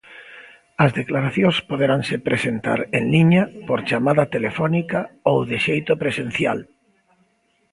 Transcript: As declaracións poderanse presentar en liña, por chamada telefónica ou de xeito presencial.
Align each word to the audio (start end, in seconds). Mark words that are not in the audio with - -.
As 0.83 0.91
declaracións 0.99 1.57
poderanse 1.69 2.15
presentar 2.29 2.79
en 2.97 3.03
liña, 3.13 3.43
por 3.67 3.79
chamada 3.89 4.23
telefónica 4.35 4.99
ou 5.29 5.37
de 5.49 5.57
xeito 5.65 5.93
presencial. 6.03 6.59